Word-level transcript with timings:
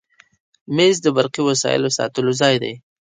مېز 0.75 0.95
د 1.01 1.07
برقي 1.17 1.41
وسایلو 1.49 1.95
ساتلو 1.97 2.31
ځای 2.41 2.55
دی. 2.63 2.73